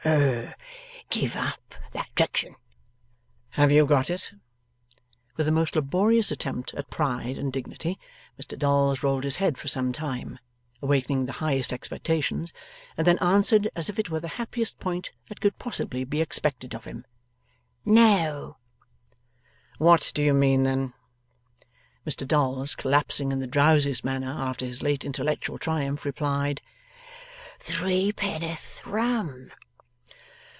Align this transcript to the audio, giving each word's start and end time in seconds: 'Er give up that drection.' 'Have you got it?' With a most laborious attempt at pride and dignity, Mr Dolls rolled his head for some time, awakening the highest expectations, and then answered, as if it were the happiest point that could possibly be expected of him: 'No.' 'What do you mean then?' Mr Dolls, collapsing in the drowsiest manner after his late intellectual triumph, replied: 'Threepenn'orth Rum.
'Er 0.03 0.55
give 1.11 1.35
up 1.35 1.75
that 1.91 2.09
drection.' 2.15 2.55
'Have 3.51 3.71
you 3.71 3.85
got 3.85 4.09
it?' 4.09 4.31
With 5.37 5.47
a 5.47 5.51
most 5.51 5.75
laborious 5.75 6.31
attempt 6.31 6.73
at 6.73 6.89
pride 6.89 7.37
and 7.37 7.53
dignity, 7.53 7.99
Mr 8.41 8.57
Dolls 8.57 9.03
rolled 9.03 9.23
his 9.25 9.35
head 9.35 9.59
for 9.59 9.67
some 9.67 9.91
time, 9.93 10.39
awakening 10.81 11.27
the 11.27 11.33
highest 11.33 11.71
expectations, 11.71 12.51
and 12.97 13.05
then 13.05 13.19
answered, 13.19 13.69
as 13.75 13.89
if 13.89 13.99
it 13.99 14.09
were 14.09 14.19
the 14.19 14.27
happiest 14.39 14.79
point 14.79 15.11
that 15.27 15.39
could 15.39 15.59
possibly 15.59 16.03
be 16.03 16.19
expected 16.19 16.73
of 16.73 16.85
him: 16.85 17.05
'No.' 17.85 18.57
'What 19.77 20.11
do 20.15 20.23
you 20.23 20.33
mean 20.33 20.63
then?' 20.63 20.95
Mr 22.07 22.27
Dolls, 22.27 22.73
collapsing 22.73 23.31
in 23.31 23.37
the 23.37 23.45
drowsiest 23.45 24.03
manner 24.03 24.31
after 24.31 24.65
his 24.65 24.81
late 24.81 25.05
intellectual 25.05 25.59
triumph, 25.59 26.05
replied: 26.05 26.59
'Threepenn'orth 27.59 28.83
Rum. 28.87 29.51